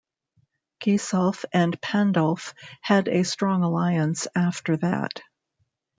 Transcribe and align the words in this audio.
Gisulf 0.83 1.45
and 1.53 1.79
Pandulf 1.79 2.55
had 2.81 3.07
a 3.07 3.21
strong 3.21 3.61
alliance 3.61 4.25
after 4.33 4.75
that. 4.77 5.21